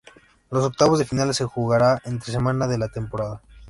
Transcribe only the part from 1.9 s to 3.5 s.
entre semana de la temporada.